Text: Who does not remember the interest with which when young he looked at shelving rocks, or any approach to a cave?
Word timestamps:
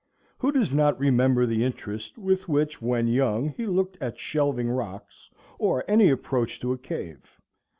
Who 0.39 0.51
does 0.51 0.71
not 0.71 0.99
remember 0.99 1.45
the 1.45 1.63
interest 1.63 2.17
with 2.17 2.49
which 2.49 2.81
when 2.81 3.07
young 3.07 3.49
he 3.49 3.67
looked 3.67 3.99
at 4.01 4.17
shelving 4.17 4.67
rocks, 4.71 5.29
or 5.59 5.85
any 5.87 6.09
approach 6.09 6.59
to 6.61 6.73
a 6.73 6.77
cave? 6.79 7.37